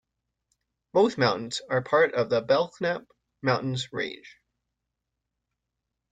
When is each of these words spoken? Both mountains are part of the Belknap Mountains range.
Both 0.93 1.19
mountains 1.19 1.61
are 1.69 1.83
part 1.83 2.15
of 2.15 2.31
the 2.31 2.41
Belknap 2.41 3.03
Mountains 3.43 3.93
range. 3.93 4.39